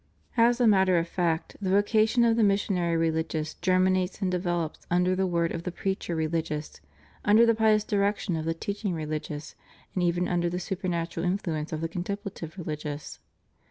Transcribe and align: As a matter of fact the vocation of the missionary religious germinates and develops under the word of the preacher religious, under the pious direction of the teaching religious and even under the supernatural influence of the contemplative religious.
As 0.35 0.59
a 0.59 0.65
matter 0.65 0.97
of 0.97 1.07
fact 1.07 1.57
the 1.61 1.69
vocation 1.69 2.23
of 2.23 2.35
the 2.35 2.41
missionary 2.41 2.97
religious 2.97 3.53
germinates 3.53 4.19
and 4.19 4.31
develops 4.31 4.87
under 4.89 5.15
the 5.15 5.27
word 5.27 5.51
of 5.51 5.61
the 5.61 5.71
preacher 5.71 6.15
religious, 6.15 6.81
under 7.23 7.45
the 7.45 7.53
pious 7.53 7.83
direction 7.83 8.35
of 8.35 8.45
the 8.45 8.55
teaching 8.55 8.95
religious 8.95 9.53
and 9.93 10.01
even 10.01 10.27
under 10.27 10.49
the 10.49 10.59
supernatural 10.59 11.23
influence 11.27 11.71
of 11.71 11.81
the 11.81 11.87
contemplative 11.87 12.57
religious. 12.57 13.19